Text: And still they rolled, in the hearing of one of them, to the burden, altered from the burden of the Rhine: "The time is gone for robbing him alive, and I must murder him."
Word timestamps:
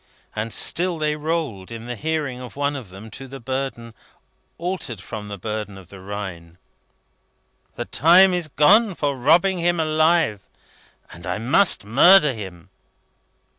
And 0.35 0.51
still 0.51 0.97
they 0.97 1.15
rolled, 1.15 1.69
in 1.71 1.85
the 1.85 1.95
hearing 1.95 2.39
of 2.39 2.55
one 2.55 2.75
of 2.75 2.89
them, 2.89 3.11
to 3.11 3.27
the 3.27 3.39
burden, 3.39 3.93
altered 4.57 4.99
from 4.99 5.27
the 5.27 5.37
burden 5.37 5.77
of 5.77 5.89
the 5.89 5.99
Rhine: 5.99 6.57
"The 7.75 7.85
time 7.85 8.33
is 8.33 8.47
gone 8.47 8.95
for 8.95 9.15
robbing 9.15 9.59
him 9.59 9.79
alive, 9.79 10.39
and 11.11 11.27
I 11.27 11.37
must 11.37 11.85
murder 11.85 12.33
him." 12.33 12.71